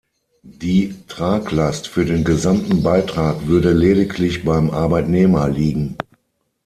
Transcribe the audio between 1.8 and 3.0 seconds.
für den gesamten